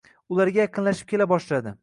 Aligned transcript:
Ularga 0.35 0.63
yaqinlashib 0.65 1.13
kela 1.13 1.29
boshladi. 1.35 1.77